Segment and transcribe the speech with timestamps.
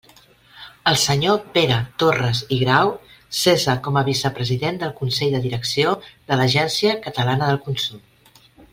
[0.91, 2.89] El senyor Pere Torres i Grau
[3.41, 8.07] cessa com a vicepresident del Consell de Direcció de l'Agència Catalana del Consum.